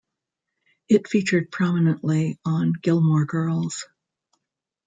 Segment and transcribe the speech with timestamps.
[0.89, 3.85] It featured prominently on Gilmore Girls.